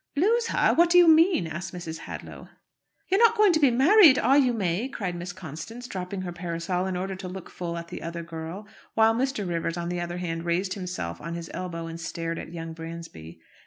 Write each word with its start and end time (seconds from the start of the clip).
"Lose 0.15 0.47
her! 0.47 0.73
What 0.73 0.89
do 0.89 0.97
you 0.97 1.07
mean?" 1.07 1.45
asked 1.45 1.75
Mrs. 1.75 1.99
Hadlow. 1.99 2.49
"You're 3.11 3.19
not 3.23 3.37
going 3.37 3.53
to 3.53 3.59
be 3.59 3.69
married, 3.69 4.17
are 4.17 4.35
you, 4.35 4.51
May?" 4.51 4.89
cried 4.89 5.13
Miss 5.15 5.31
Constance, 5.31 5.87
dropping 5.87 6.23
her 6.23 6.31
parasol 6.31 6.87
in 6.87 6.97
order 6.97 7.15
to 7.15 7.27
look 7.27 7.51
full 7.51 7.77
at 7.77 7.89
the 7.89 8.01
other 8.01 8.23
girl; 8.23 8.67
while 8.95 9.13
Mr. 9.13 9.47
Rivers, 9.47 9.77
on 9.77 9.89
the 9.89 10.01
other 10.01 10.17
hand, 10.17 10.43
raised 10.43 10.73
himself 10.73 11.21
on 11.21 11.35
his 11.35 11.51
elbow 11.53 11.85
and 11.85 12.01
stared 12.01 12.39
at 12.39 12.51
young 12.51 12.73
Bransby. 12.73 13.41